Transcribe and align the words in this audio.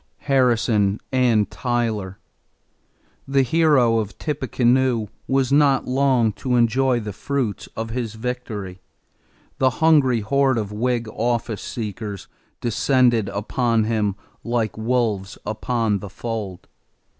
=Harrison 0.21 0.99
and 1.11 1.47
Tyler.= 1.51 2.17
The 3.27 3.43
Hero 3.43 3.99
of 3.99 4.17
Tippecanoe 4.17 5.09
was 5.27 5.51
not 5.51 5.87
long 5.87 6.31
to 6.41 6.55
enjoy 6.55 6.99
the 6.99 7.13
fruits 7.13 7.69
of 7.77 7.91
his 7.91 8.15
victory. 8.15 8.81
The 9.59 9.69
hungry 9.77 10.21
horde 10.21 10.57
of 10.57 10.71
Whig 10.71 11.07
office 11.09 11.61
seekers 11.61 12.27
descended 12.61 13.29
upon 13.29 13.83
him 13.83 14.15
like 14.43 14.75
wolves 14.75 15.37
upon 15.45 15.99
the 15.99 16.09
fold. 16.09 16.67